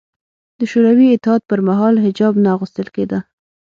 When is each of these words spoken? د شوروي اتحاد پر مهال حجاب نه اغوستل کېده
د 0.59 0.61
شوروي 0.71 1.07
اتحاد 1.11 1.41
پر 1.49 1.59
مهال 1.67 1.95
حجاب 2.05 2.33
نه 2.43 2.49
اغوستل 2.55 2.87
کېده 2.95 3.19